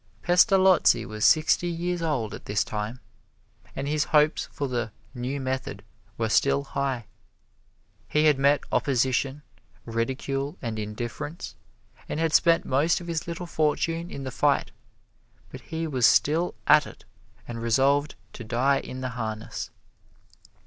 [0.23, 2.99] Pestalozzi was sixty years old at this time,
[3.75, 5.83] and his hopes for the "new method"
[6.17, 7.05] were still high.
[8.07, 9.43] He had met opposition,
[9.85, 11.53] ridicule and indifference,
[12.09, 14.71] and had spent most of his little fortune in the fight,
[15.51, 17.05] but he was still at it
[17.47, 19.69] and resolved to die in the harness.